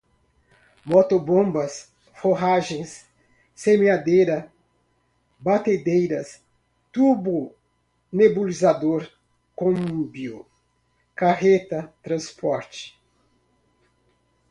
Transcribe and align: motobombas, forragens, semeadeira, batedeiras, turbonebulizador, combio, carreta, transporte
motobombas, 0.83 1.93
forragens, 2.15 3.05
semeadeira, 3.53 4.51
batedeiras, 5.39 6.43
turbonebulizador, 6.91 9.07
combio, 9.55 10.43
carreta, 11.15 11.93
transporte 12.01 12.99